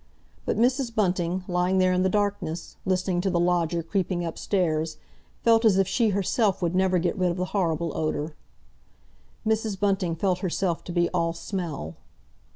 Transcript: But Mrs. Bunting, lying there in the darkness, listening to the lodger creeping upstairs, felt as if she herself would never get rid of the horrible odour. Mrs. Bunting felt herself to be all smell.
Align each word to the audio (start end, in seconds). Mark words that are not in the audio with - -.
But 0.47 0.57
Mrs. 0.57 0.95
Bunting, 0.95 1.43
lying 1.47 1.77
there 1.77 1.93
in 1.93 2.01
the 2.01 2.09
darkness, 2.09 2.75
listening 2.87 3.21
to 3.21 3.29
the 3.29 3.39
lodger 3.39 3.83
creeping 3.83 4.25
upstairs, 4.25 4.97
felt 5.43 5.63
as 5.63 5.77
if 5.77 5.87
she 5.87 6.09
herself 6.09 6.59
would 6.59 6.73
never 6.73 6.97
get 6.97 7.15
rid 7.19 7.29
of 7.29 7.37
the 7.37 7.45
horrible 7.53 7.95
odour. 7.95 8.35
Mrs. 9.45 9.79
Bunting 9.79 10.15
felt 10.15 10.39
herself 10.39 10.83
to 10.85 10.91
be 10.91 11.07
all 11.09 11.33
smell. 11.33 11.97